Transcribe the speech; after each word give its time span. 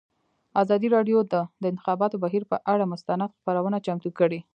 ازادي 0.61 0.87
راډیو 0.95 1.19
د 1.33 1.35
د 1.61 1.63
انتخاباتو 1.71 2.21
بهیر 2.23 2.43
پر 2.49 2.59
اړه 2.73 2.85
مستند 2.93 3.33
خپرونه 3.37 3.77
چمتو 3.85 4.09
کړې. 4.19 4.39